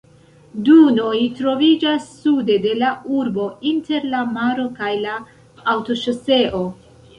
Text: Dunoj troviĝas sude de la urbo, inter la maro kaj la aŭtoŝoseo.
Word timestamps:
Dunoj 0.69 1.17
troviĝas 1.39 2.07
sude 2.21 2.55
de 2.65 2.71
la 2.79 2.95
urbo, 3.19 3.47
inter 3.73 4.09
la 4.15 4.25
maro 4.33 4.67
kaj 4.83 4.91
la 5.07 5.21
aŭtoŝoseo. 5.77 6.67